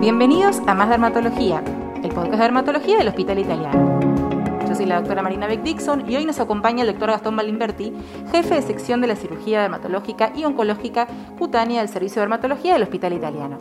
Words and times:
Bienvenidos 0.00 0.60
a 0.68 0.74
Más 0.74 0.88
Dermatología, 0.88 1.60
el 2.04 2.10
podcast 2.10 2.30
de 2.30 2.38
dermatología 2.38 2.98
del 2.98 3.08
Hospital 3.08 3.40
Italiano. 3.40 3.98
Yo 4.68 4.76
soy 4.76 4.86
la 4.86 5.00
doctora 5.00 5.22
Marina 5.22 5.48
Beck 5.48 5.64
Dixon 5.64 6.08
y 6.08 6.14
hoy 6.14 6.24
nos 6.24 6.38
acompaña 6.38 6.82
el 6.82 6.90
doctor 6.92 7.10
Gastón 7.10 7.34
Balimberti, 7.34 7.92
jefe 8.30 8.54
de 8.54 8.62
sección 8.62 9.00
de 9.00 9.08
la 9.08 9.16
cirugía 9.16 9.60
dermatológica 9.60 10.32
y 10.36 10.44
oncológica 10.44 11.08
cutánea 11.36 11.80
del 11.80 11.88
Servicio 11.88 12.20
de 12.20 12.28
Dermatología 12.28 12.74
del 12.74 12.84
Hospital 12.84 13.12
Italiano. 13.12 13.58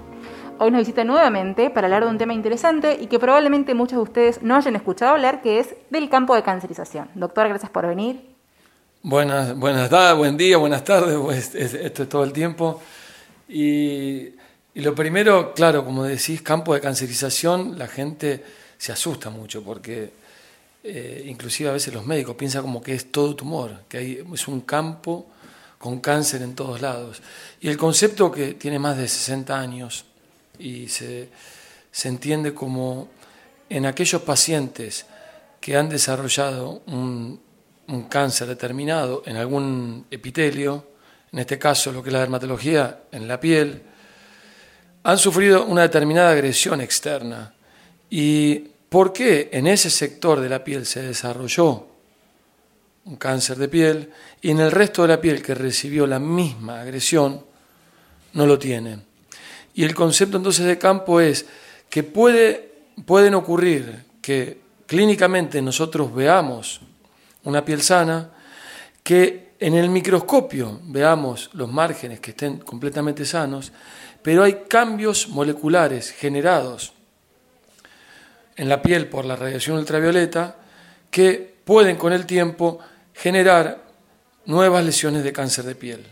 Hoy 0.59 0.69
nos 0.69 0.81
visita 0.81 1.03
nuevamente 1.03 1.71
para 1.71 1.87
hablar 1.87 2.03
de 2.03 2.11
un 2.11 2.19
tema 2.19 2.35
interesante 2.35 2.99
y 3.01 3.07
que 3.07 3.17
probablemente 3.17 3.73
muchos 3.73 3.97
de 3.97 4.03
ustedes 4.03 4.43
no 4.43 4.55
hayan 4.55 4.75
escuchado 4.75 5.13
hablar, 5.13 5.41
que 5.41 5.59
es 5.59 5.73
del 5.89 6.07
campo 6.07 6.35
de 6.35 6.43
cancerización. 6.43 7.09
Doctor, 7.15 7.49
gracias 7.49 7.71
por 7.71 7.87
venir. 7.87 8.21
Buenas, 9.01 9.57
buenas 9.57 9.89
tardes, 9.89 10.15
buen 10.15 10.37
día, 10.37 10.57
buenas 10.57 10.83
tardes, 10.83 11.17
pues, 11.17 11.55
esto 11.55 12.03
es 12.03 12.09
todo 12.09 12.23
el 12.23 12.31
tiempo. 12.31 12.79
Y, 13.49 14.33
lo 14.81 14.93
primero, 14.93 15.53
claro, 15.53 15.83
como 15.83 16.03
decís, 16.03 16.41
campo 16.41 16.73
de 16.73 16.81
cancerización, 16.81 17.77
la 17.79 17.87
gente 17.87 18.43
se 18.77 18.91
asusta 18.91 19.29
mucho 19.29 19.63
porque 19.63 20.11
eh, 20.83 21.25
inclusive 21.27 21.69
a 21.69 21.73
veces 21.73 21.93
los 21.93 22.05
médicos 22.05 22.35
piensan 22.35 22.61
como 22.61 22.81
que 22.81 22.93
es 22.93 23.11
todo 23.11 23.35
tumor, 23.35 23.81
que 23.89 23.97
hay, 23.97 24.23
es 24.33 24.47
un 24.47 24.61
campo 24.61 25.25
con 25.77 25.99
cáncer 25.99 26.41
en 26.41 26.55
todos 26.55 26.81
lados. 26.81 27.21
Y 27.59 27.69
el 27.69 27.77
concepto 27.77 28.31
que 28.31 28.53
tiene 28.53 28.79
más 28.79 28.97
de 28.97 29.07
60 29.07 29.59
años 29.59 30.05
y 30.59 30.87
se, 30.87 31.29
se 31.91 32.07
entiende 32.07 32.53
como 32.53 33.09
en 33.69 33.85
aquellos 33.85 34.21
pacientes 34.21 35.05
que 35.59 35.75
han 35.75 35.89
desarrollado 35.89 36.83
un, 36.85 37.39
un 37.87 38.03
cáncer 38.03 38.47
determinado 38.47 39.23
en 39.25 39.37
algún 39.37 40.05
epitelio, 40.11 40.85
en 41.31 41.39
este 41.39 41.57
caso 41.57 41.91
lo 41.91 42.03
que 42.03 42.09
es 42.09 42.13
la 42.13 42.19
dermatología 42.19 43.01
en 43.11 43.27
la 43.27 43.39
piel, 43.39 43.81
han 45.03 45.17
sufrido 45.17 45.65
una 45.65 45.83
determinada 45.83 46.31
agresión 46.31 46.81
externa. 46.81 47.53
¿Y 48.09 48.59
por 48.89 49.13
qué 49.13 49.49
en 49.51 49.67
ese 49.67 49.89
sector 49.89 50.39
de 50.39 50.49
la 50.49 50.63
piel 50.63 50.85
se 50.85 51.01
desarrolló 51.01 51.87
un 53.05 53.15
cáncer 53.15 53.57
de 53.57 53.69
piel 53.69 54.11
y 54.41 54.51
en 54.51 54.59
el 54.59 54.71
resto 54.71 55.03
de 55.03 55.07
la 55.09 55.21
piel 55.21 55.41
que 55.41 55.55
recibió 55.55 56.05
la 56.05 56.19
misma 56.19 56.81
agresión 56.81 57.43
no 58.33 58.45
lo 58.45 58.59
tiene? 58.59 58.99
Y 59.73 59.83
el 59.83 59.93
concepto 59.93 60.37
entonces 60.37 60.65
de 60.65 60.77
campo 60.77 61.21
es 61.21 61.45
que 61.89 62.03
puede, 62.03 62.71
pueden 63.05 63.35
ocurrir 63.35 64.05
que 64.21 64.59
clínicamente 64.87 65.61
nosotros 65.61 66.13
veamos 66.13 66.81
una 67.43 67.63
piel 67.63 67.81
sana, 67.81 68.29
que 69.03 69.47
en 69.59 69.73
el 69.73 69.89
microscopio 69.89 70.79
veamos 70.83 71.49
los 71.53 71.71
márgenes 71.71 72.19
que 72.19 72.31
estén 72.31 72.57
completamente 72.57 73.25
sanos, 73.25 73.71
pero 74.27 74.43
hay 74.43 74.65
cambios 74.67 75.29
moleculares 75.29 76.11
generados 76.11 76.91
en 78.57 78.67
la 78.67 78.81
piel 78.81 79.07
por 79.07 79.23
la 79.23 79.37
radiación 79.37 79.77
ultravioleta 79.77 80.57
que 81.09 81.55
pueden 81.63 81.95
con 81.95 82.11
el 82.11 82.25
tiempo 82.25 82.77
generar 83.13 83.85
nuevas 84.45 84.83
lesiones 84.83 85.23
de 85.23 85.31
cáncer 85.31 85.63
de 85.63 85.75
piel. 85.75 86.05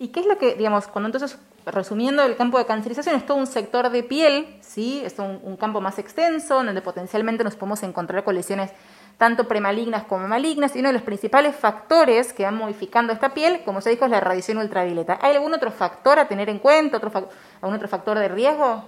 ¿Y 0.00 0.08
qué 0.08 0.18
es 0.18 0.26
lo 0.26 0.36
que, 0.36 0.56
digamos, 0.56 0.88
cuando 0.88 1.06
entonces 1.06 1.38
resumiendo, 1.64 2.24
el 2.24 2.34
campo 2.34 2.58
de 2.58 2.66
cancerización 2.66 3.14
es 3.14 3.24
todo 3.24 3.36
un 3.36 3.46
sector 3.46 3.90
de 3.90 4.02
piel, 4.02 4.58
¿sí? 4.60 5.00
es 5.04 5.16
un, 5.20 5.56
campo 5.56 5.80
más 5.80 6.00
extenso, 6.00 6.64
donde 6.64 6.82
potencialmente 6.82 7.44
nos 7.44 7.54
podemos 7.54 7.84
encontrar 7.84 8.24
con 8.24 8.34
lesiones 8.34 8.72
tanto 9.18 9.46
premalignas 9.46 10.04
como 10.04 10.26
malignas, 10.26 10.74
y 10.74 10.80
uno 10.80 10.88
de 10.88 10.94
los 10.94 11.02
principales 11.02 11.54
factores 11.54 12.32
que 12.32 12.44
van 12.44 12.56
modificando 12.56 13.12
esta 13.12 13.34
piel, 13.34 13.60
como 13.64 13.80
se 13.80 13.90
dijo, 13.90 14.04
es 14.04 14.10
la 14.10 14.20
radiación 14.20 14.58
ultravioleta. 14.58 15.18
¿Hay 15.22 15.36
algún 15.36 15.54
otro 15.54 15.70
factor 15.70 16.18
a 16.18 16.28
tener 16.28 16.48
en 16.48 16.58
cuenta, 16.58 16.96
otro 16.96 17.30
algún 17.60 17.76
otro 17.76 17.88
factor 17.88 18.18
de 18.18 18.28
riesgo? 18.28 18.84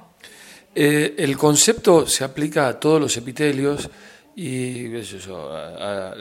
Eh, 0.75 1.15
el 1.19 1.37
concepto 1.39 2.07
se 2.07 2.25
aplica 2.25 2.67
a 2.67 2.81
todos 2.81 3.01
los 3.01 3.17
epitelios 3.17 3.89
y 4.35 4.97
eso, 4.97 5.53
a 5.53 6.15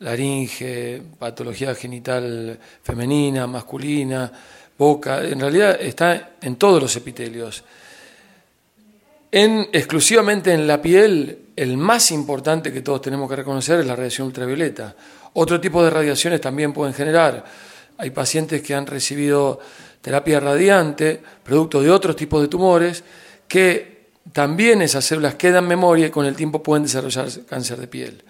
laringe, 0.00 1.02
patología 1.18 1.74
genital 1.74 2.58
femenina, 2.82 3.46
masculina, 3.46 4.30
boca, 4.76 5.24
en 5.24 5.40
realidad 5.40 5.78
está 5.80 6.34
en 6.40 6.56
todos 6.56 6.82
los 6.82 6.96
epitelios. 6.96 7.64
En, 9.36 9.68
exclusivamente 9.72 10.52
en 10.52 10.68
la 10.68 10.80
piel, 10.80 11.46
el 11.56 11.76
más 11.76 12.12
importante 12.12 12.72
que 12.72 12.82
todos 12.82 13.02
tenemos 13.02 13.28
que 13.28 13.34
reconocer 13.34 13.80
es 13.80 13.86
la 13.86 13.96
radiación 13.96 14.28
ultravioleta. 14.28 14.94
Otro 15.32 15.60
tipo 15.60 15.82
de 15.82 15.90
radiaciones 15.90 16.40
también 16.40 16.72
pueden 16.72 16.94
generar. 16.94 17.44
Hay 17.98 18.10
pacientes 18.10 18.62
que 18.62 18.76
han 18.76 18.86
recibido 18.86 19.58
terapia 20.00 20.38
radiante, 20.38 21.20
producto 21.42 21.82
de 21.82 21.90
otros 21.90 22.14
tipos 22.14 22.42
de 22.42 22.46
tumores, 22.46 23.02
que 23.48 24.10
también 24.32 24.82
esas 24.82 25.04
células 25.04 25.34
quedan 25.34 25.64
en 25.64 25.68
memoria 25.70 26.06
y 26.06 26.10
con 26.10 26.26
el 26.26 26.36
tiempo 26.36 26.62
pueden 26.62 26.84
desarrollar 26.84 27.26
cáncer 27.48 27.80
de 27.80 27.88
piel. 27.88 28.22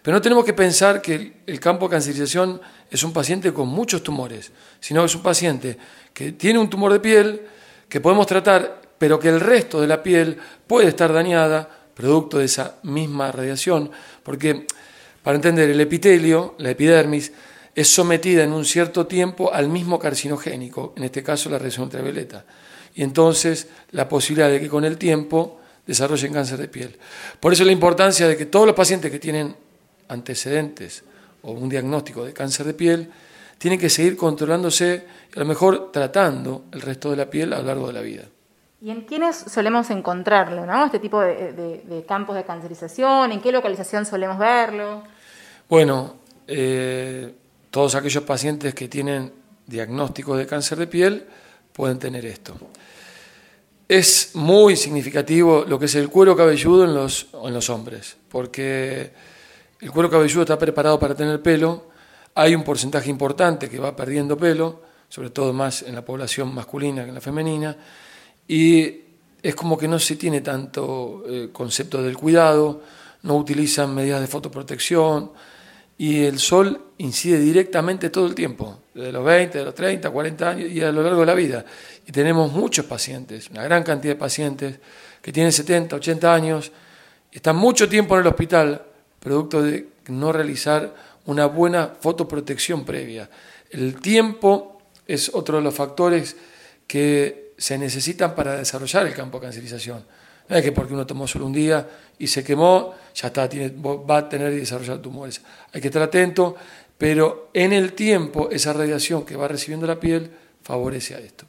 Pero 0.00 0.16
no 0.16 0.22
tenemos 0.22 0.44
que 0.44 0.52
pensar 0.52 1.02
que 1.02 1.38
el 1.44 1.58
campo 1.58 1.88
de 1.88 1.96
cancerización 1.96 2.60
es 2.88 3.02
un 3.02 3.12
paciente 3.12 3.52
con 3.52 3.66
muchos 3.66 4.04
tumores, 4.04 4.52
sino 4.78 5.00
que 5.00 5.06
es 5.06 5.14
un 5.16 5.22
paciente 5.24 5.76
que 6.14 6.30
tiene 6.30 6.60
un 6.60 6.70
tumor 6.70 6.92
de 6.92 7.00
piel 7.00 7.42
que 7.88 8.00
podemos 8.00 8.28
tratar, 8.28 8.81
pero 9.02 9.18
que 9.18 9.30
el 9.30 9.40
resto 9.40 9.80
de 9.80 9.88
la 9.88 10.00
piel 10.00 10.38
puede 10.64 10.86
estar 10.86 11.12
dañada 11.12 11.68
producto 11.92 12.38
de 12.38 12.44
esa 12.44 12.76
misma 12.84 13.32
radiación, 13.32 13.90
porque 14.22 14.64
para 15.24 15.34
entender 15.34 15.68
el 15.70 15.80
epitelio, 15.80 16.54
la 16.58 16.70
epidermis, 16.70 17.32
es 17.74 17.88
sometida 17.88 18.44
en 18.44 18.52
un 18.52 18.64
cierto 18.64 19.08
tiempo 19.08 19.52
al 19.52 19.68
mismo 19.68 19.98
carcinogénico, 19.98 20.92
en 20.96 21.02
este 21.02 21.20
caso 21.20 21.50
la 21.50 21.58
radiación 21.58 21.86
ultravioleta. 21.86 22.44
Y 22.94 23.02
entonces 23.02 23.66
la 23.90 24.08
posibilidad 24.08 24.48
de 24.48 24.60
que 24.60 24.68
con 24.68 24.84
el 24.84 24.96
tiempo 24.96 25.58
desarrollen 25.84 26.32
cáncer 26.32 26.60
de 26.60 26.68
piel. 26.68 26.96
Por 27.40 27.52
eso 27.52 27.64
la 27.64 27.72
importancia 27.72 28.28
de 28.28 28.36
que 28.36 28.46
todos 28.46 28.66
los 28.66 28.76
pacientes 28.76 29.10
que 29.10 29.18
tienen 29.18 29.52
antecedentes 30.06 31.02
o 31.42 31.50
un 31.50 31.68
diagnóstico 31.68 32.24
de 32.24 32.32
cáncer 32.32 32.66
de 32.66 32.74
piel, 32.74 33.10
tienen 33.58 33.80
que 33.80 33.90
seguir 33.90 34.16
controlándose 34.16 35.04
a 35.34 35.40
lo 35.40 35.44
mejor 35.44 35.90
tratando 35.90 36.66
el 36.70 36.80
resto 36.82 37.10
de 37.10 37.16
la 37.16 37.28
piel 37.28 37.52
a 37.52 37.58
lo 37.58 37.64
largo 37.64 37.88
de 37.88 37.92
la 37.94 38.00
vida. 38.00 38.28
¿Y 38.82 38.90
en 38.90 39.02
quiénes 39.02 39.36
solemos 39.36 39.90
encontrarlo, 39.90 40.66
¿no? 40.66 40.86
este 40.86 40.98
tipo 40.98 41.20
de, 41.20 42.04
campos 42.08 42.34
de 42.34 42.42
cancerización? 42.42 43.30
¿En 43.30 43.40
qué 43.40 43.52
localización 43.52 44.04
solemos 44.04 44.38
verlo? 44.38 45.04
Bueno, 45.68 46.16
eh, 46.48 47.32
todos 47.70 47.94
aquellos 47.94 48.24
pacientes 48.24 48.74
que 48.74 48.88
tienen 48.88 49.32
diagnóstico 49.68 50.36
de 50.36 50.48
cáncer 50.48 50.78
de 50.78 50.88
piel 50.88 51.24
pueden 51.72 52.00
tener 52.00 52.26
esto. 52.26 52.56
Es 53.86 54.34
muy 54.34 54.74
significativo 54.74 55.64
lo 55.64 55.78
que 55.78 55.84
es 55.84 55.94
el 55.94 56.08
cuero 56.08 56.36
cabelludo 56.36 56.82
en 56.82 56.92
los, 56.92 57.28
en 57.40 57.54
los 57.54 57.70
hombres, 57.70 58.16
porque 58.28 59.12
el 59.80 59.92
cuero 59.92 60.10
cabelludo 60.10 60.42
está 60.42 60.58
preparado 60.58 60.98
para 60.98 61.14
tener 61.14 61.40
pelo, 61.40 61.86
hay 62.34 62.56
un 62.56 62.64
porcentaje 62.64 63.10
importante 63.10 63.70
que 63.70 63.78
va 63.78 63.94
perdiendo 63.94 64.36
pelo, 64.36 64.82
sobre 65.08 65.30
todo 65.30 65.52
más 65.52 65.82
en 65.82 65.94
la 65.94 66.04
población 66.04 66.52
masculina 66.52 67.04
que 67.04 67.10
en 67.10 67.14
la 67.14 67.20
femenina, 67.20 67.76
y 68.48 69.00
es 69.42 69.54
como 69.54 69.76
que 69.76 69.88
no 69.88 69.98
se 69.98 70.16
tiene 70.16 70.40
tanto 70.40 71.24
eh, 71.28 71.48
concepto 71.52 72.02
del 72.02 72.16
cuidado, 72.16 72.82
no 73.22 73.36
utilizan 73.36 73.94
medidas 73.94 74.20
de 74.20 74.26
fotoprotección, 74.26 75.32
y 75.98 76.24
el 76.24 76.38
sol 76.38 76.80
incide 76.98 77.38
directamente 77.38 78.10
todo 78.10 78.26
el 78.26 78.34
tiempo, 78.34 78.80
desde 78.94 79.12
los 79.12 79.24
20, 79.24 79.58
de 79.58 79.64
los 79.64 79.74
30, 79.74 80.10
40 80.10 80.50
años 80.50 80.70
y 80.70 80.80
a 80.80 80.90
lo 80.90 81.02
largo 81.02 81.20
de 81.20 81.26
la 81.26 81.34
vida. 81.34 81.64
Y 82.06 82.12
tenemos 82.12 82.52
muchos 82.52 82.86
pacientes, 82.86 83.50
una 83.50 83.62
gran 83.62 83.82
cantidad 83.82 84.14
de 84.14 84.18
pacientes 84.18 84.78
que 85.20 85.32
tienen 85.32 85.52
70, 85.52 85.96
80 85.96 86.34
años, 86.34 86.72
están 87.30 87.56
mucho 87.56 87.88
tiempo 87.88 88.14
en 88.14 88.22
el 88.22 88.26
hospital 88.26 88.82
producto 89.20 89.62
de 89.62 89.88
no 90.08 90.32
realizar 90.32 90.92
una 91.26 91.46
buena 91.46 91.94
fotoprotección 92.00 92.84
previa. 92.84 93.30
El 93.70 94.00
tiempo 94.00 94.82
es 95.06 95.30
otro 95.32 95.58
de 95.58 95.62
los 95.62 95.74
factores 95.74 96.36
que 96.86 97.51
se 97.62 97.78
necesitan 97.78 98.34
para 98.34 98.56
desarrollar 98.56 99.06
el 99.06 99.14
campo 99.14 99.38
de 99.38 99.46
cancerización. 99.46 100.04
No 100.48 100.56
es 100.56 100.64
que 100.64 100.72
porque 100.72 100.94
uno 100.94 101.06
tomó 101.06 101.28
solo 101.28 101.46
un 101.46 101.52
día 101.52 101.88
y 102.18 102.26
se 102.26 102.42
quemó, 102.42 102.92
ya 103.14 103.28
está, 103.28 103.48
tiene, 103.48 103.72
va 103.80 104.16
a 104.16 104.28
tener 104.28 104.52
y 104.52 104.56
desarrollar 104.56 104.98
tumores. 104.98 105.40
Hay 105.72 105.80
que 105.80 105.86
estar 105.86 106.02
atento, 106.02 106.56
pero 106.98 107.50
en 107.54 107.72
el 107.72 107.92
tiempo 107.92 108.50
esa 108.50 108.72
radiación 108.72 109.24
que 109.24 109.36
va 109.36 109.46
recibiendo 109.46 109.86
la 109.86 110.00
piel 110.00 110.28
favorece 110.60 111.14
a 111.14 111.20
esto. 111.20 111.46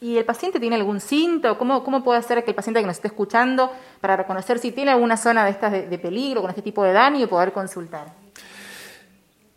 ¿Y 0.00 0.16
el 0.16 0.24
paciente 0.24 0.58
tiene 0.58 0.76
algún 0.76 0.98
síntoma? 0.98 1.58
¿Cómo, 1.58 1.84
¿Cómo 1.84 2.02
puede 2.02 2.20
hacer 2.20 2.42
que 2.42 2.52
el 2.52 2.56
paciente 2.56 2.80
que 2.80 2.86
nos 2.86 2.96
esté 2.96 3.08
escuchando 3.08 3.70
para 4.00 4.16
reconocer 4.16 4.58
si 4.58 4.72
tiene 4.72 4.92
alguna 4.92 5.18
zona 5.18 5.44
de 5.44 5.50
estas 5.50 5.72
de, 5.72 5.98
peligro 5.98 6.40
con 6.40 6.48
este 6.48 6.62
tipo 6.62 6.82
de 6.84 6.94
daño 6.94 7.22
y 7.22 7.26
poder 7.26 7.52
consultar? 7.52 8.14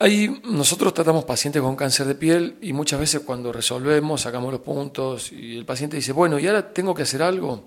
Ahí 0.01 0.42
nosotros 0.45 0.95
tratamos 0.95 1.25
pacientes 1.25 1.62
con 1.62 1.75
cáncer 1.75 2.07
de 2.07 2.15
piel 2.15 2.57
y 2.59 2.74
muchas 2.74 3.00
veces 3.00 3.21
cuando 3.21 3.53
resolvemos, 3.53 4.21
sacamos 4.21 4.51
los 4.51 4.62
puntos 4.62 5.31
y 5.31 5.56
el 5.56 5.63
paciente 5.63 5.95
dice, 5.95 6.12
bueno, 6.12 6.39
¿y 6.39 6.48
ahora 6.48 6.74
tengo 6.74 6.95
que 6.95 7.03
hacer 7.03 7.21
algo? 7.21 7.65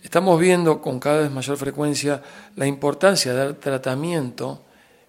Estamos 0.00 0.38
viendo 0.38 0.80
con 0.80 1.00
cada 1.00 1.22
vez 1.22 1.30
mayor 1.32 1.56
frecuencia 1.56 2.22
la 2.54 2.68
importancia 2.68 3.32
de 3.32 3.38
dar 3.38 3.54
tratamiento 3.54 4.62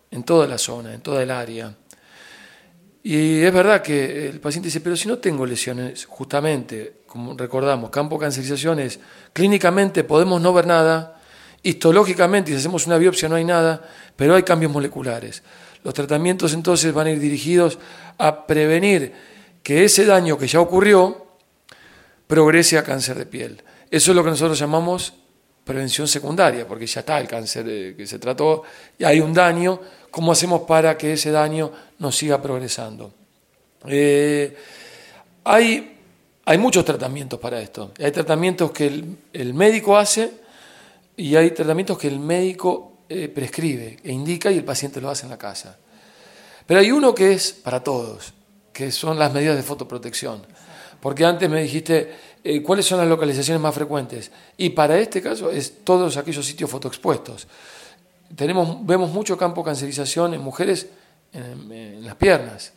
en 0.09 0.23
toda 0.23 0.47
la 0.47 0.57
zona, 0.57 0.95
en 0.95 1.01
toda 1.01 1.21
el 1.21 1.29
área. 1.29 1.75
Y 3.03 3.43
es 3.43 3.53
verdad 3.53 3.83
que 3.83 4.27
el 4.27 4.39
paciente 4.39 4.69
dice, 4.69 4.81
pero 4.81 4.97
si 4.97 5.07
no 5.07 5.19
tengo 5.19 5.45
lesiones, 5.45 6.05
justamente, 6.05 7.01
como 7.05 7.37
recordamos, 7.37 7.91
campo 7.91 8.17
cancerización 8.17 8.79
es 8.79 8.99
clínicamente 9.31 10.03
podemos 10.03 10.41
no 10.41 10.53
ver 10.53 10.65
nada, 10.65 11.21
histológicamente, 11.61 12.49
si 12.49 12.57
hacemos 12.57 12.87
una 12.87 12.97
biopsia 12.97 13.29
no 13.29 13.35
hay 13.35 13.45
nada, 13.45 13.87
pero 14.15 14.33
hay 14.33 14.41
cambios 14.41 14.71
moleculares. 14.71 15.43
Los 15.87 15.93
tratamientos 15.93 16.53
entonces 16.53 16.93
van 16.93 17.07
a 17.07 17.11
ir 17.11 17.19
dirigidos 17.21 17.79
a 18.17 18.45
prevenir 18.45 19.13
que 19.63 19.85
ese 19.85 20.03
daño 20.03 20.37
que 20.37 20.45
ya 20.45 20.59
ocurrió 20.59 21.27
progrese 22.27 22.77
a 22.77 22.83
cáncer 22.83 23.17
de 23.17 23.25
piel. 23.25 23.63
Eso 23.89 24.11
es 24.11 24.15
lo 24.17 24.21
que 24.21 24.31
nosotros 24.31 24.59
llamamos 24.59 25.13
prevención 25.63 26.05
secundaria, 26.05 26.67
porque 26.67 26.85
ya 26.85 26.99
está 26.99 27.17
el 27.21 27.27
cáncer 27.29 27.95
que 27.95 28.05
se 28.05 28.19
trató 28.19 28.63
y 28.99 29.05
hay 29.05 29.21
un 29.21 29.33
daño, 29.33 29.79
¿cómo 30.11 30.33
hacemos 30.33 30.63
para 30.63 30.97
que 30.97 31.13
ese 31.13 31.31
daño 31.31 31.71
no 31.99 32.11
siga 32.11 32.41
progresando? 32.41 33.13
Eh, 33.87 34.57
hay, 35.45 35.99
hay, 36.43 36.57
muchos 36.57 36.83
tratamientos 36.83 37.39
para 37.39 37.61
esto. 37.61 37.93
Hay 37.97 38.11
tratamientos 38.11 38.71
que 38.71 39.05
el, 39.31 39.53
médico 39.53 39.95
hace 39.95 40.33
y 41.15 41.37
hay 41.37 41.51
tratamientos 41.51 41.97
que 41.97 42.09
el 42.09 42.19
médico 42.19 42.96
eh, 43.09 43.27
prescribe 43.29 43.97
e 44.03 44.11
indica 44.11 44.51
y 44.51 44.57
el 44.57 44.65
paciente 44.65 45.01
lo 45.01 45.09
hace 45.09 45.25
en 45.25 45.31
la 45.31 45.37
casa. 45.37 45.77
Pero 46.65 46.79
hay 46.79 46.91
uno 46.91 47.15
que 47.15 47.33
es 47.33 47.53
para 47.53 47.83
todos, 47.83 48.33
que 48.73 48.91
son 48.91 49.17
las 49.17 49.33
medidas 49.33 49.55
de 49.55 49.63
fotoprotección. 49.63 50.45
Porque 50.99 51.25
antes 51.25 51.49
me 51.49 51.61
dijiste 51.61 52.13
eh, 52.43 52.61
cuáles 52.61 52.85
son 52.85 52.99
las 52.99 53.07
localizaciones 53.07 53.61
más 53.61 53.73
frecuentes. 53.73 54.31
Y 54.57 54.69
para 54.71 54.99
este 54.99 55.21
caso 55.21 55.49
es 55.49 55.83
todos 55.83 56.17
aquellos 56.17 56.45
sitios 56.45 56.69
fotoexpuestos. 56.69 57.47
Tenemos, 58.35 58.85
vemos 58.85 59.11
mucho 59.11 59.37
campo 59.37 59.63
cancerización 59.63 60.33
en 60.33 60.41
mujeres 60.41 60.87
en, 61.33 62.05
las 62.05 62.15
piernas, 62.15 62.73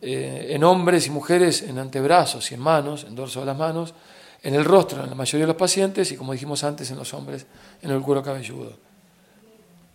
eh, 0.00 0.48
en 0.50 0.64
hombres 0.64 1.06
y 1.06 1.10
mujeres 1.10 1.62
en 1.62 1.78
antebrazos 1.78 2.50
y 2.50 2.54
en 2.54 2.60
manos, 2.60 3.04
en 3.04 3.14
dorso 3.14 3.40
de 3.40 3.46
las 3.46 3.56
manos, 3.56 3.94
en 4.42 4.54
el 4.54 4.64
rostro 4.64 5.02
en 5.02 5.10
la 5.10 5.16
mayoría 5.16 5.44
de 5.44 5.52
los 5.52 5.56
pacientes 5.56 6.12
y 6.12 6.16
como 6.16 6.32
dijimos 6.32 6.62
antes 6.64 6.90
en 6.90 6.96
los 6.96 7.12
hombres 7.12 7.46
en 7.82 7.90
el 7.90 8.00
cuero 8.00 8.22
cabelludo. 8.22 8.87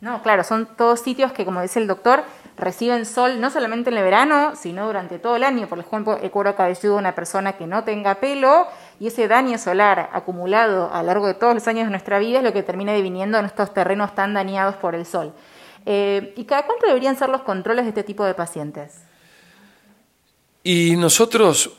No, 0.03 0.21
claro, 0.21 0.43
son 0.43 0.67
todos 0.75 0.99
sitios 0.99 1.31
que, 1.31 1.45
como 1.45 1.61
dice 1.61 1.79
el 1.79 1.87
doctor, 1.87 2.25
reciben 2.57 3.05
sol 3.05 3.39
no 3.39 3.49
solamente 3.49 3.89
en 3.89 3.95
el 3.95 4.03
verano, 4.03 4.53
sino 4.53 4.85
durante 4.85 5.17
todo 5.17 5.37
el 5.37 5.45
año. 5.45 5.69
Por 5.69 5.79
ejemplo, 5.79 6.17
el 6.21 6.29
cuero 6.29 6.57
cabelludo 6.57 6.95
de 6.95 6.99
una 6.99 7.15
persona 7.15 7.53
que 7.53 7.67
no 7.67 7.85
tenga 7.85 8.15
pelo 8.15 8.67
y 8.99 9.07
ese 9.07 9.29
daño 9.29 9.57
solar 9.57 10.09
acumulado 10.11 10.93
a 10.93 10.99
lo 11.03 11.07
largo 11.07 11.27
de 11.27 11.35
todos 11.35 11.53
los 11.53 11.65
años 11.69 11.85
de 11.85 11.91
nuestra 11.91 12.19
vida 12.19 12.39
es 12.39 12.43
lo 12.43 12.51
que 12.51 12.63
termina 12.63 12.93
diviniendo 12.93 13.37
en 13.37 13.45
estos 13.45 13.73
terrenos 13.73 14.13
tan 14.13 14.33
dañados 14.33 14.75
por 14.75 14.93
el 14.93 15.05
sol. 15.05 15.31
Eh, 15.85 16.33
¿Y 16.35 16.43
cada 16.43 16.65
cuánto 16.65 16.85
deberían 16.85 17.17
ser 17.17 17.29
los 17.29 17.43
controles 17.43 17.85
de 17.85 17.89
este 17.91 18.03
tipo 18.03 18.25
de 18.25 18.33
pacientes? 18.33 19.03
Y 20.63 20.97
nosotros, 20.97 21.77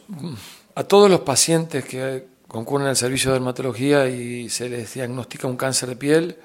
a 0.74 0.84
todos 0.84 1.10
los 1.10 1.20
pacientes 1.20 1.84
que 1.84 2.26
concurren 2.48 2.88
al 2.88 2.96
servicio 2.96 3.32
de 3.32 3.34
dermatología 3.34 4.08
y 4.08 4.48
se 4.48 4.70
les 4.70 4.94
diagnostica 4.94 5.46
un 5.46 5.58
cáncer 5.58 5.90
de 5.90 5.96
piel, 5.96 6.38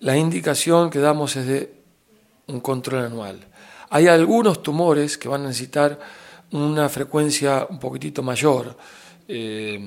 la 0.00 0.16
indicación 0.16 0.90
que 0.90 0.98
damos 0.98 1.36
es 1.36 1.46
de 1.46 1.74
un 2.48 2.60
control 2.60 3.04
anual. 3.04 3.40
Hay 3.90 4.08
algunos 4.08 4.62
tumores 4.62 5.16
que 5.16 5.28
van 5.28 5.44
a 5.44 5.48
necesitar 5.48 5.98
una 6.52 6.88
frecuencia 6.88 7.66
un 7.68 7.78
poquitito 7.78 8.22
mayor, 8.22 8.76
eh, 9.28 9.78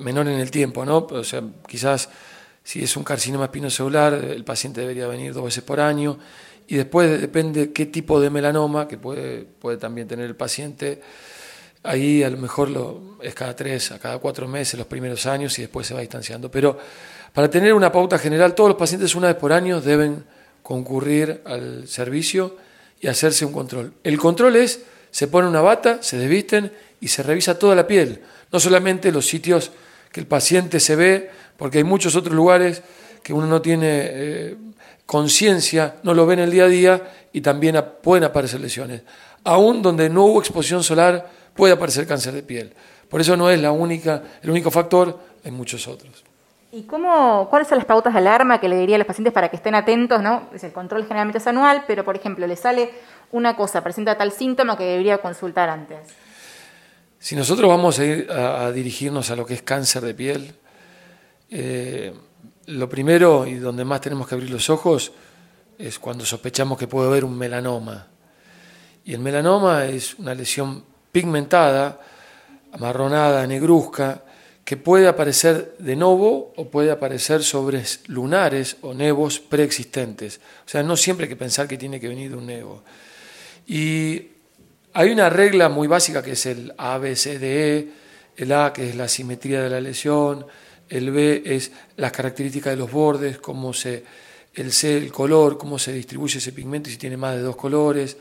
menor 0.00 0.28
en 0.28 0.40
el 0.40 0.50
tiempo, 0.50 0.84
¿no? 0.84 0.98
O 1.10 1.24
sea, 1.24 1.42
quizás 1.66 2.08
si 2.62 2.82
es 2.82 2.96
un 2.96 3.04
carcinoma 3.04 3.44
espinocelular, 3.44 4.14
el 4.14 4.44
paciente 4.44 4.80
debería 4.80 5.06
venir 5.06 5.34
dos 5.34 5.44
veces 5.44 5.62
por 5.62 5.80
año, 5.80 6.18
y 6.66 6.76
después 6.76 7.20
depende 7.20 7.72
qué 7.72 7.86
tipo 7.86 8.20
de 8.20 8.30
melanoma 8.30 8.88
que 8.88 8.96
puede, 8.96 9.44
puede 9.44 9.76
también 9.76 10.08
tener 10.08 10.26
el 10.26 10.36
paciente. 10.36 11.02
Ahí 11.84 12.22
a 12.22 12.30
lo 12.30 12.38
mejor 12.38 12.70
es 13.22 13.34
cada 13.34 13.54
tres, 13.54 13.92
a 13.92 13.98
cada 13.98 14.18
cuatro 14.18 14.48
meses 14.48 14.78
los 14.78 14.86
primeros 14.86 15.26
años 15.26 15.58
y 15.58 15.62
después 15.62 15.86
se 15.86 15.92
va 15.92 16.00
distanciando. 16.00 16.50
Pero 16.50 16.78
para 17.34 17.50
tener 17.50 17.74
una 17.74 17.92
pauta 17.92 18.18
general, 18.18 18.54
todos 18.54 18.70
los 18.70 18.78
pacientes 18.78 19.14
una 19.14 19.28
vez 19.28 19.36
por 19.36 19.52
año 19.52 19.82
deben 19.82 20.24
concurrir 20.62 21.42
al 21.44 21.86
servicio 21.86 22.56
y 23.00 23.06
hacerse 23.06 23.44
un 23.44 23.52
control. 23.52 23.92
El 24.02 24.18
control 24.18 24.56
es, 24.56 24.80
se 25.10 25.28
pone 25.28 25.46
una 25.46 25.60
bata, 25.60 26.02
se 26.02 26.16
desvisten 26.16 26.72
y 27.02 27.08
se 27.08 27.22
revisa 27.22 27.58
toda 27.58 27.74
la 27.74 27.86
piel, 27.86 28.22
no 28.50 28.58
solamente 28.58 29.12
los 29.12 29.26
sitios 29.26 29.70
que 30.10 30.20
el 30.20 30.26
paciente 30.26 30.80
se 30.80 30.96
ve, 30.96 31.30
porque 31.58 31.78
hay 31.78 31.84
muchos 31.84 32.16
otros 32.16 32.34
lugares 32.34 32.82
que 33.22 33.34
uno 33.34 33.46
no 33.46 33.60
tiene 33.60 33.88
eh, 33.90 34.56
conciencia, 35.04 35.96
no 36.02 36.14
lo 36.14 36.24
ve 36.24 36.34
en 36.34 36.40
el 36.40 36.50
día 36.50 36.64
a 36.64 36.68
día 36.68 37.12
y 37.30 37.42
también 37.42 37.82
pueden 38.02 38.24
aparecer 38.24 38.60
lesiones. 38.60 39.02
Aún 39.44 39.82
donde 39.82 40.08
no 40.08 40.24
hubo 40.24 40.40
exposición 40.40 40.82
solar 40.82 41.43
puede 41.54 41.74
aparecer 41.74 42.06
cáncer 42.06 42.34
de 42.34 42.42
piel. 42.42 42.72
Por 43.08 43.20
eso 43.20 43.36
no 43.36 43.50
es 43.50 43.60
la 43.60 43.70
única, 43.70 44.22
el 44.42 44.50
único 44.50 44.70
factor, 44.70 45.18
hay 45.44 45.50
muchos 45.50 45.86
otros. 45.86 46.24
¿Y 46.72 46.82
cómo, 46.82 47.46
cuáles 47.50 47.68
son 47.68 47.78
las 47.78 47.84
pautas 47.86 48.12
de 48.12 48.18
alarma 48.18 48.60
que 48.60 48.68
le 48.68 48.76
diría 48.76 48.96
a 48.96 48.98
los 48.98 49.06
pacientes 49.06 49.32
para 49.32 49.48
que 49.48 49.56
estén 49.56 49.76
atentos? 49.76 50.20
¿no? 50.20 50.48
el 50.60 50.72
control 50.72 51.04
generalmente 51.04 51.38
es 51.38 51.46
anual, 51.46 51.84
pero 51.86 52.04
por 52.04 52.16
ejemplo, 52.16 52.46
le 52.48 52.56
sale 52.56 52.90
una 53.30 53.54
cosa, 53.56 53.82
presenta 53.84 54.16
tal 54.16 54.32
síntoma 54.32 54.76
que 54.76 54.84
debería 54.84 55.18
consultar 55.18 55.68
antes. 55.68 55.98
Si 57.20 57.36
nosotros 57.36 57.68
vamos 57.68 57.98
a, 58.00 58.04
ir 58.04 58.30
a, 58.30 58.72
dirigirnos 58.72 59.30
a 59.30 59.36
lo 59.36 59.46
que 59.46 59.54
es 59.54 59.62
cáncer 59.62 60.02
de 60.02 60.14
piel, 60.14 60.54
eh, 61.50 62.12
lo 62.66 62.88
primero 62.88 63.46
y 63.46 63.54
donde 63.54 63.84
más 63.84 64.00
tenemos 64.00 64.26
que 64.26 64.34
abrir 64.34 64.50
los 64.50 64.68
ojos 64.68 65.12
es 65.78 65.98
cuando 65.98 66.24
sospechamos 66.24 66.76
que 66.76 66.88
puede 66.88 67.08
haber 67.08 67.24
un 67.24 67.38
melanoma. 67.38 68.08
Y 69.04 69.14
el 69.14 69.20
melanoma 69.20 69.84
es 69.84 70.14
una 70.16 70.34
lesión 70.34 70.84
pigmentada, 71.14 72.00
amarronada, 72.72 73.46
negruzca, 73.46 74.24
que 74.64 74.76
puede 74.76 75.06
aparecer 75.06 75.76
de 75.78 75.94
nuevo 75.94 76.52
o 76.56 76.66
puede 76.66 76.90
aparecer 76.90 77.44
sobre 77.44 77.84
lunares 78.08 78.78
o 78.80 78.94
nevos 78.94 79.38
preexistentes. 79.38 80.40
O 80.66 80.68
sea, 80.68 80.82
no 80.82 80.96
siempre 80.96 81.24
hay 81.24 81.28
que 81.28 81.36
pensar 81.36 81.68
que 81.68 81.78
tiene 81.78 82.00
que 82.00 82.08
venir 82.08 82.30
de 82.32 82.36
un 82.36 82.46
nevo. 82.46 82.82
Y 83.68 84.26
hay 84.92 85.10
una 85.10 85.30
regla 85.30 85.68
muy 85.68 85.86
básica 85.86 86.20
que 86.20 86.32
es 86.32 86.46
el 86.46 86.74
ABCDE, 86.76 87.88
el 88.36 88.52
A 88.52 88.72
que 88.72 88.88
es 88.88 88.96
la 88.96 89.06
simetría 89.06 89.62
de 89.62 89.70
la 89.70 89.80
lesión, 89.80 90.44
el 90.88 91.12
B 91.12 91.42
es 91.46 91.70
las 91.96 92.10
características 92.10 92.72
de 92.72 92.76
los 92.76 92.90
bordes, 92.90 93.38
cómo 93.38 93.72
se, 93.72 94.02
el 94.52 94.72
C 94.72 94.96
el 94.96 95.12
color, 95.12 95.58
cómo 95.58 95.78
se 95.78 95.92
distribuye 95.92 96.38
ese 96.38 96.50
pigmento 96.50 96.88
y 96.88 96.92
si 96.92 96.98
tiene 96.98 97.16
más 97.16 97.36
de 97.36 97.42
dos 97.42 97.54
colores, 97.54 98.16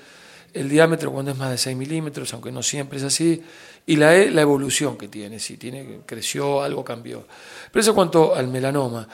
el 0.53 0.69
diámetro 0.69 1.11
cuando 1.11 1.31
es 1.31 1.37
más 1.37 1.49
de 1.49 1.57
6 1.57 1.75
milímetros, 1.75 2.33
aunque 2.33 2.51
no 2.51 2.61
siempre 2.61 2.99
es 2.99 3.03
así, 3.03 3.41
y 3.85 3.95
la 3.95 4.15
E, 4.15 4.29
la 4.29 4.41
evolución 4.41 4.97
que 4.97 5.07
tiene, 5.07 5.39
si 5.39 5.57
tiene, 5.57 6.01
creció, 6.05 6.61
algo 6.61 6.83
cambió. 6.83 7.25
Pero 7.71 7.81
eso 7.81 7.95
cuanto 7.95 8.35
al 8.35 8.47
melanoma. 8.47 9.07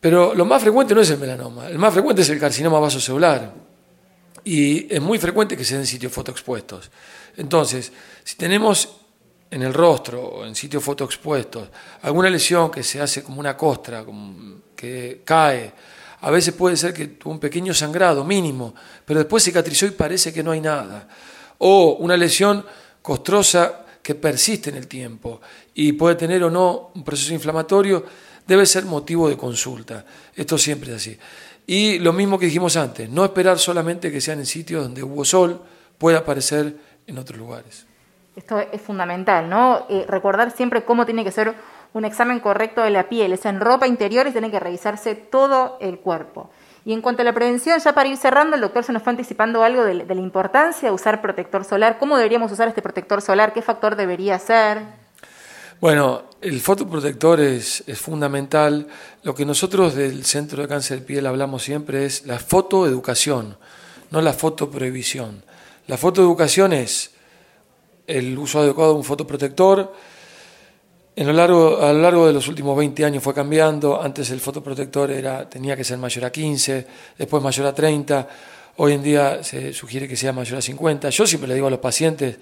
Pero 0.00 0.34
lo 0.34 0.44
más 0.44 0.62
frecuente 0.62 0.94
no 0.94 1.00
es 1.00 1.10
el 1.10 1.18
melanoma, 1.18 1.68
el 1.68 1.78
más 1.78 1.92
frecuente 1.92 2.22
es 2.22 2.30
el 2.30 2.40
carcinoma 2.40 2.78
vasocelular. 2.78 3.52
Y 4.44 4.92
es 4.94 5.02
muy 5.02 5.18
frecuente 5.18 5.56
que 5.56 5.64
se 5.64 5.76
den 5.76 5.86
sitios 5.86 6.12
fotoexpuestos. 6.12 6.90
Entonces, 7.36 7.92
si 8.24 8.36
tenemos 8.36 8.88
en 9.50 9.62
el 9.62 9.74
rostro 9.74 10.22
o 10.22 10.46
en 10.46 10.54
sitios 10.54 10.82
fotoexpuestos 10.82 11.68
alguna 12.02 12.30
lesión 12.30 12.70
que 12.70 12.82
se 12.82 13.00
hace 13.00 13.22
como 13.22 13.40
una 13.40 13.56
costra, 13.56 14.04
que 14.74 15.22
cae, 15.24 15.72
a 16.20 16.30
veces 16.30 16.54
puede 16.54 16.76
ser 16.76 16.92
que 16.92 17.06
tuvo 17.06 17.32
un 17.32 17.40
pequeño 17.40 17.72
sangrado 17.72 18.24
mínimo, 18.24 18.74
pero 19.04 19.20
después 19.20 19.44
cicatrizó 19.44 19.86
y 19.86 19.90
parece 19.92 20.32
que 20.32 20.42
no 20.42 20.50
hay 20.50 20.60
nada. 20.60 21.08
O 21.58 21.96
una 22.00 22.16
lesión 22.16 22.64
costrosa 23.02 23.84
que 24.02 24.14
persiste 24.14 24.70
en 24.70 24.76
el 24.76 24.88
tiempo 24.88 25.40
y 25.74 25.92
puede 25.92 26.16
tener 26.16 26.42
o 26.42 26.50
no 26.50 26.90
un 26.94 27.04
proceso 27.04 27.32
inflamatorio, 27.34 28.04
debe 28.46 28.64
ser 28.66 28.84
motivo 28.84 29.28
de 29.28 29.36
consulta. 29.36 30.04
Esto 30.34 30.56
siempre 30.56 30.90
es 30.90 30.96
así. 30.96 31.18
Y 31.66 31.98
lo 31.98 32.12
mismo 32.14 32.38
que 32.38 32.46
dijimos 32.46 32.76
antes, 32.76 33.08
no 33.10 33.24
esperar 33.24 33.58
solamente 33.58 34.10
que 34.10 34.20
sean 34.20 34.38
en 34.38 34.46
sitios 34.46 34.82
donde 34.82 35.02
hubo 35.02 35.24
sol, 35.24 35.60
puede 35.98 36.16
aparecer 36.16 36.74
en 37.06 37.18
otros 37.18 37.38
lugares. 37.38 37.84
Esto 38.34 38.58
es 38.58 38.80
fundamental, 38.80 39.50
¿no? 39.50 39.84
Eh, 39.90 40.06
recordar 40.08 40.52
siempre 40.52 40.84
cómo 40.84 41.04
tiene 41.04 41.24
que 41.24 41.32
ser 41.32 41.54
un 41.98 42.04
examen 42.04 42.40
correcto 42.40 42.82
de 42.82 42.90
la 42.90 43.08
piel. 43.08 43.32
Es 43.32 43.44
en 43.44 43.60
ropa 43.60 43.86
interior 43.86 44.26
y 44.26 44.32
tiene 44.32 44.50
que 44.50 44.60
revisarse 44.60 45.14
todo 45.14 45.76
el 45.80 45.98
cuerpo. 45.98 46.50
Y 46.84 46.94
en 46.94 47.02
cuanto 47.02 47.20
a 47.22 47.24
la 47.24 47.34
prevención, 47.34 47.78
ya 47.78 47.92
para 47.92 48.08
ir 48.08 48.16
cerrando, 48.16 48.54
el 48.54 48.62
doctor 48.62 48.82
se 48.82 48.92
nos 48.92 49.02
fue 49.02 49.10
anticipando 49.10 49.62
algo 49.62 49.84
de, 49.84 49.94
la 49.94 50.14
importancia 50.14 50.88
de 50.88 50.94
usar 50.94 51.20
protector 51.20 51.64
solar. 51.64 51.98
¿Cómo 51.98 52.16
deberíamos 52.16 52.50
usar 52.50 52.68
este 52.68 52.80
protector 52.80 53.20
solar? 53.20 53.52
¿Qué 53.52 53.60
factor 53.60 53.94
debería 53.94 54.38
ser? 54.38 54.78
Bueno, 55.80 56.22
el 56.40 56.60
fotoprotector 56.60 57.40
es, 57.40 57.84
es, 57.86 57.98
fundamental. 58.00 58.88
Lo 59.22 59.34
que 59.34 59.44
nosotros 59.44 59.94
del 59.94 60.24
Centro 60.24 60.62
de 60.62 60.68
Cáncer 60.68 61.00
de 61.00 61.04
Piel 61.04 61.26
hablamos 61.26 61.62
siempre 61.62 62.06
es 62.06 62.26
la 62.26 62.38
fotoeducación, 62.38 63.58
no 64.10 64.22
la 64.22 64.32
fotoprohibición. 64.32 65.44
La 65.86 65.96
fotoeducación 65.96 66.72
es 66.72 67.12
el 68.06 68.36
uso 68.38 68.60
adecuado 68.60 68.92
de 68.92 68.98
un 68.98 69.04
fotoprotector, 69.04 69.92
en 71.18 71.26
lo 71.26 71.32
largo, 71.32 71.82
a 71.82 71.92
lo 71.92 72.00
largo 72.00 72.26
de 72.28 72.32
los 72.32 72.46
últimos 72.46 72.78
20 72.78 73.04
años 73.04 73.24
fue 73.24 73.34
cambiando. 73.34 74.00
Antes 74.00 74.30
el 74.30 74.38
fotoprotector 74.38 75.10
era, 75.10 75.50
tenía 75.50 75.76
que 75.76 75.82
ser 75.82 75.98
mayor 75.98 76.26
a 76.26 76.30
15, 76.30 76.86
después 77.18 77.42
mayor 77.42 77.66
a 77.66 77.74
30. 77.74 78.28
Hoy 78.76 78.92
en 78.92 79.02
día 79.02 79.42
se 79.42 79.72
sugiere 79.72 80.06
que 80.06 80.14
sea 80.14 80.32
mayor 80.32 80.58
a 80.58 80.62
50. 80.62 81.10
Yo 81.10 81.26
siempre 81.26 81.48
le 81.48 81.54
digo 81.54 81.66
a 81.66 81.70
los 81.70 81.80
pacientes, 81.80 82.38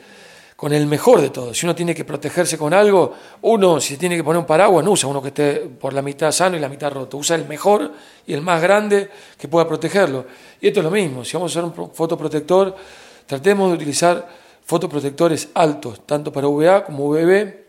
con 0.54 0.75
el 0.75 0.87
mejor 0.87 1.23
de 1.23 1.30
todos. 1.30 1.56
Si 1.56 1.64
uno 1.64 1.75
tiene 1.75 1.95
que 1.95 2.04
protegerse 2.04 2.59
con 2.59 2.75
algo, 2.75 3.14
uno, 3.40 3.80
si 3.80 3.97
tiene 3.97 4.14
que 4.14 4.23
poner 4.23 4.40
un 4.40 4.47
paraguas, 4.47 4.85
no 4.85 4.90
usa 4.90 5.09
uno 5.09 5.23
que 5.23 5.28
esté 5.28 5.54
por 5.54 5.95
la 5.95 6.02
mitad 6.02 6.30
sano 6.30 6.59
y 6.59 6.61
la 6.61 6.68
mitad 6.68 6.92
roto. 6.92 7.16
Usa 7.16 7.35
el 7.35 7.49
mejor 7.49 7.90
y 8.26 8.35
el 8.35 8.42
más 8.42 8.61
grande 8.61 9.09
que 9.38 9.49
pueda 9.49 9.66
protegerlo. 9.66 10.26
Y 10.61 10.68
esto 10.68 10.80
es 10.80 10.85
lo 10.85 10.90
mismo. 10.90 11.25
Si 11.25 11.33
vamos 11.33 11.56
a 11.56 11.61
usar 11.61 11.80
un 11.80 11.95
fotoprotector, 11.95 12.76
tratemos 13.25 13.71
de 13.71 13.75
utilizar 13.75 14.28
fotoprotectores 14.66 15.49
altos, 15.54 16.04
tanto 16.04 16.30
para 16.30 16.47
VA 16.49 16.85
como 16.85 17.09
VB. 17.09 17.64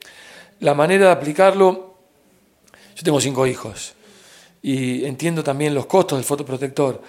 La 0.59 0.73
manera 0.73 1.05
de 1.05 1.11
aplicarlo, 1.11 1.93
yo 2.95 3.03
tengo 3.03 3.21
cinco 3.21 3.45
hijos 3.45 3.93
y 4.63 5.05
entiendo 5.05 5.43
también 5.43 5.75
los 5.75 5.85
costos 5.85 6.17
del 6.17 6.25
fotoprotector. 6.25 6.99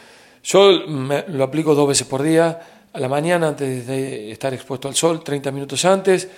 Yo 0.44 0.70
lo 0.70 1.44
aplico 1.44 1.74
dos 1.74 1.88
veces 1.88 2.06
por 2.06 2.22
día 2.22 2.60
a 2.92 3.00
la 3.00 3.08
mañana 3.08 3.48
antes 3.48 3.86
de 3.86 4.30
estar 4.30 4.52
expuesto 4.52 4.86
al 4.86 4.94
sol, 4.94 5.24
30 5.24 5.50
minutos 5.50 5.82
antes, 5.86 6.28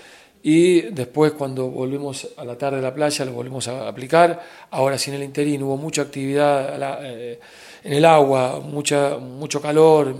y 0.42 0.82
después 0.82 1.32
cuando 1.32 1.68
volvemos 1.68 2.28
a 2.36 2.44
la 2.44 2.56
tarde 2.56 2.76
de 2.76 2.82
la 2.82 2.94
playa 2.94 3.24
lo 3.24 3.32
volvemos 3.32 3.66
a 3.66 3.88
aplicar. 3.88 4.40
Ahora 4.70 4.96
sí 4.96 5.10
en 5.10 5.16
el 5.16 5.24
interín 5.24 5.64
hubo 5.64 5.76
mucha 5.76 6.02
actividad 6.02 7.02
eh, 7.02 7.40
en 7.82 7.92
el 7.92 8.04
agua, 8.04 8.60
mucha, 8.60 9.18
mucho 9.18 9.60
calor, 9.60 10.14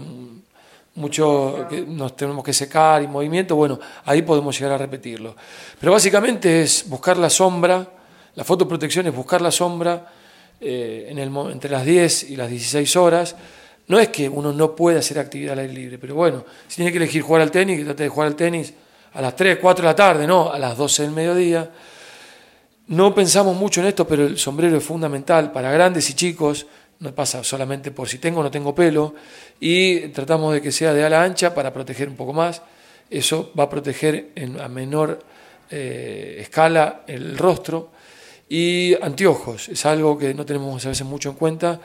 mucho 0.95 1.67
que 1.69 1.83
nos 1.83 2.17
tenemos 2.17 2.45
que 2.45 2.53
secar 2.53 3.03
y 3.03 3.07
movimiento, 3.07 3.57
bueno, 3.57 3.79
ahí 4.05 4.23
podemos 4.23 4.59
llegar 4.59 4.75
a 4.75 4.79
repetirlo. 4.79 5.37
Pero 5.79 5.93
básicamente 5.93 6.63
es 6.63 6.89
buscar 6.89 7.17
la 7.17 7.31
sombra, 7.31 7.87
la 8.35 8.45
fotoprotección 8.45 9.07
es 9.07 9.15
buscar 9.15 9.41
la 9.41 9.51
sombra 9.51 10.13
eh, 10.61 11.07
en 11.09 11.19
el, 11.19 11.35
entre 11.51 11.71
las 11.71 11.85
10 11.85 12.31
y 12.31 12.37
las 12.37 12.51
16 12.51 12.97
horas, 12.97 13.37
no 13.87 13.99
es 13.99 14.09
que 14.09 14.29
uno 14.29 14.53
no 14.53 14.77
pueda 14.77 15.01
hacer 15.01 15.19
actividad 15.19 15.55
al 15.55 15.61
aire 15.61 15.73
libre, 15.73 15.99
pero 15.99 16.15
bueno, 16.15 16.45
si 16.69 16.77
tiene 16.77 16.93
que 16.93 16.99
elegir 16.99 17.23
jugar 17.23 17.43
al 17.43 17.51
tenis, 17.51 17.85
trate 17.85 18.05
de 18.05 18.09
jugar 18.09 18.29
al 18.29 18.37
tenis 18.37 18.73
a 19.15 19.21
las 19.21 19.35
3, 19.35 19.59
4 19.61 19.83
de 19.83 19.89
la 19.89 19.97
tarde, 19.97 20.27
no, 20.27 20.53
a 20.53 20.59
las 20.59 20.77
12 20.77 21.03
del 21.03 21.11
mediodía. 21.11 21.71
No 22.87 23.15
pensamos 23.15 23.57
mucho 23.57 23.81
en 23.81 23.89
esto, 23.89 24.07
pero 24.07 24.27
el 24.27 24.39
sombrero 24.39 24.77
es 24.77 24.85
fundamental 24.85 25.51
para 25.51 25.73
grandes 25.73 26.09
y 26.11 26.15
chicos, 26.15 26.67
no 27.01 27.15
pasa 27.15 27.43
solamente 27.43 27.91
por 27.91 28.09
si 28.09 28.19
tengo 28.19 28.41
o 28.41 28.43
no 28.43 28.51
tengo 28.51 28.75
pelo, 28.75 29.15
y 29.59 30.09
tratamos 30.09 30.53
de 30.55 30.63
que 30.63 30.71
sea 30.71 30.93
de 30.93 31.03
ala 31.03 31.23
ancha 31.23 31.55
para 31.55 31.73
proteger 31.73 32.09
un 32.09 32.17
poco 32.17 32.33
más. 32.33 32.63
Eso 33.09 33.53
va 33.59 33.65
a 33.65 33.71
proteger 33.71 34.31
en, 34.37 34.61
a 34.61 34.69
menor 34.69 35.19
eh, 35.71 36.39
escala 36.41 37.03
el 37.07 37.37
rostro. 37.37 37.91
Y 38.49 38.95
anteojos, 39.01 39.69
es 39.69 39.87
algo 39.87 40.19
que 40.19 40.35
no 40.35 40.45
tenemos 40.45 40.85
a 40.85 40.89
veces 40.89 41.07
mucho 41.07 41.31
en 41.31 41.37
cuenta 41.37 41.81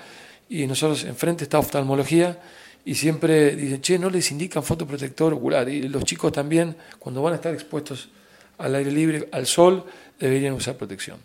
y 0.50 0.68
nosotros 0.68 1.04
enfrente 1.04 1.44
está 1.44 1.60
oftalmología 1.60 2.40
y 2.84 2.96
siempre 2.96 3.56
dicen, 3.56 3.82
che, 3.82 3.98
no 3.98 4.10
les 4.10 4.32
indican 4.32 4.64
fotoprotector 4.64 5.34
ocular. 5.34 5.70
Y 5.70 5.88
los 5.88 6.04
chicos 6.04 6.32
también, 6.32 6.76
cuando 7.00 7.22
van 7.22 7.34
a 7.34 7.36
estar 7.38 7.54
expuestos 7.54 8.10
al 8.58 8.76
aire 8.76 8.92
libre, 8.92 9.30
al 9.32 9.46
sol, 9.46 9.86
deberían 10.20 10.54
usar 10.54 10.76
protección. 10.76 11.18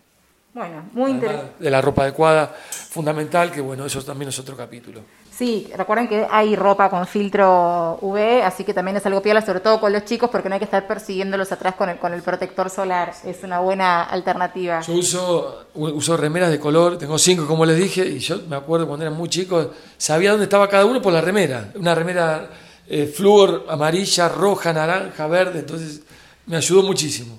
Bueno, 0.52 0.82
muy 0.92 1.12
interesante. 1.12 1.52
De 1.62 1.70
la 1.70 1.80
ropa 1.80 2.02
adecuada, 2.02 2.52
fundamental, 2.70 3.52
que 3.52 3.60
bueno, 3.60 3.86
eso 3.86 4.02
también 4.02 4.30
es 4.30 4.38
otro 4.38 4.56
capítulo. 4.56 5.00
Sí, 5.30 5.70
recuerden 5.74 6.08
que 6.08 6.26
hay 6.28 6.54
ropa 6.56 6.90
con 6.90 7.06
filtro 7.06 7.98
UV, 8.02 8.42
así 8.42 8.64
que 8.64 8.74
también 8.74 8.96
es 8.96 9.06
algo 9.06 9.22
piola, 9.22 9.40
sobre 9.40 9.60
todo 9.60 9.80
con 9.80 9.92
los 9.92 10.04
chicos, 10.04 10.28
porque 10.28 10.48
no 10.48 10.54
hay 10.54 10.58
que 10.58 10.64
estar 10.66 10.86
persiguiéndolos 10.86 11.50
atrás 11.52 11.76
con 11.76 11.88
el, 11.88 11.98
con 11.98 12.12
el 12.12 12.20
protector 12.20 12.68
solar. 12.68 13.14
Es 13.24 13.42
una 13.42 13.60
buena 13.60 14.02
alternativa. 14.02 14.80
Yo 14.80 14.92
uso, 14.92 15.66
uso 15.74 16.16
remeras 16.16 16.50
de 16.50 16.58
color, 16.58 16.98
tengo 16.98 17.16
cinco 17.16 17.46
como 17.46 17.64
les 17.64 17.78
dije, 17.78 18.04
y 18.04 18.18
yo 18.18 18.40
me 18.48 18.56
acuerdo 18.56 18.86
cuando 18.86 19.06
eran 19.06 19.16
muy 19.16 19.28
chicos, 19.28 19.68
sabía 19.96 20.32
dónde 20.32 20.44
estaba 20.44 20.68
cada 20.68 20.84
uno 20.84 21.00
por 21.00 21.12
la 21.12 21.20
remera. 21.20 21.70
Una 21.76 21.94
remera 21.94 22.50
eh, 22.86 23.06
flúor, 23.06 23.66
amarilla, 23.68 24.28
roja, 24.28 24.72
naranja, 24.72 25.26
verde, 25.26 25.60
entonces 25.60 26.02
me 26.44 26.56
ayudó 26.56 26.82
muchísimo. 26.82 27.38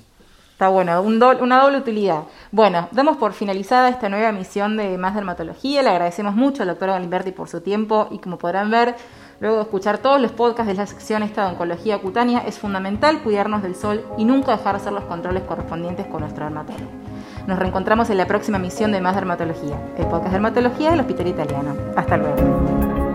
Está 0.61 0.69
bueno, 0.69 1.01
una 1.01 1.59
doble 1.59 1.79
utilidad. 1.79 2.25
Bueno, 2.51 2.87
damos 2.91 3.17
por 3.17 3.33
finalizada 3.33 3.89
esta 3.89 4.09
nueva 4.09 4.29
emisión 4.29 4.77
de 4.77 4.95
Más 4.95 5.15
Dermatología. 5.15 5.81
Le 5.81 5.89
agradecemos 5.89 6.35
mucho 6.35 6.61
al 6.61 6.69
doctor 6.69 6.89
Galimberti 6.89 7.31
por 7.31 7.49
su 7.49 7.61
tiempo 7.61 8.09
y 8.11 8.19
como 8.19 8.37
podrán 8.37 8.69
ver, 8.69 8.95
luego 9.39 9.55
de 9.55 9.63
escuchar 9.63 9.97
todos 9.97 10.21
los 10.21 10.31
podcasts 10.33 10.67
de 10.67 10.75
la 10.75 10.85
sección 10.85 11.23
esta 11.23 11.45
de 11.45 11.53
oncología 11.53 11.97
cutánea, 11.97 12.43
es 12.45 12.59
fundamental 12.59 13.23
cuidarnos 13.23 13.63
del 13.63 13.73
sol 13.73 14.05
y 14.19 14.23
nunca 14.23 14.55
dejar 14.55 14.75
de 14.75 14.81
hacer 14.81 14.93
los 14.93 15.05
controles 15.05 15.41
correspondientes 15.45 16.05
con 16.05 16.19
nuestro 16.19 16.43
dermatólogo. 16.43 16.91
Nos 17.47 17.57
reencontramos 17.57 18.11
en 18.11 18.17
la 18.17 18.27
próxima 18.27 18.57
emisión 18.57 18.91
de 18.91 19.01
Más 19.01 19.15
Dermatología, 19.15 19.81
el 19.97 20.05
podcast 20.05 20.25
de 20.25 20.31
dermatología 20.33 20.91
del 20.91 20.99
Hospital 20.99 21.25
Italiano. 21.25 21.75
Hasta 21.95 22.17
luego. 22.17 23.10